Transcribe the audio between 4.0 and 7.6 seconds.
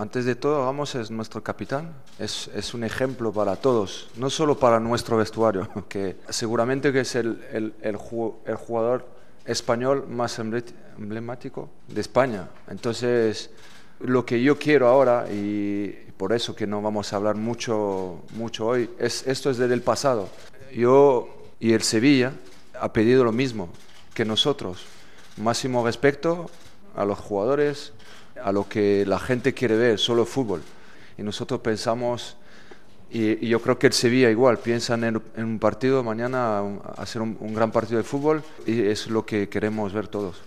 no solo para nuestro vestuario, que seguramente que es el,